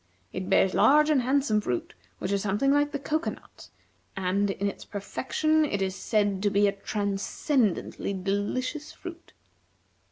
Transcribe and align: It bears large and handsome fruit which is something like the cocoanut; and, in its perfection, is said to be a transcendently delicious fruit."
It 0.33 0.49
bears 0.49 0.73
large 0.73 1.11
and 1.11 1.21
handsome 1.21 1.61
fruit 1.61 1.93
which 2.17 2.31
is 2.31 2.41
something 2.41 2.71
like 2.71 2.91
the 2.91 2.97
cocoanut; 2.97 3.69
and, 4.17 4.49
in 4.49 4.67
its 4.67 4.83
perfection, 4.83 5.63
is 5.63 5.93
said 5.95 6.41
to 6.41 6.49
be 6.49 6.65
a 6.67 6.71
transcendently 6.71 8.11
delicious 8.11 8.91
fruit." 8.91 9.31